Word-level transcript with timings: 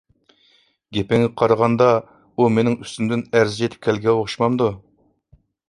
گېپىڭگە 0.97 1.27
قارىغاندۇ 1.41 1.89
ئۇ 2.37 2.47
مېنىڭ 2.55 2.79
ئۈستۈمدىن 2.87 3.23
ئەرز 3.29 3.61
ئېيتىپ 3.61 3.85
كەلگەن 3.89 4.17
ئوخشىمامدۇ؟ 4.23 4.71